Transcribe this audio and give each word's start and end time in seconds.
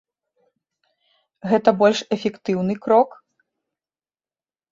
Гэта 1.51 1.69
больш 1.81 1.99
эфектыўны 2.17 2.73
крок? 2.85 3.09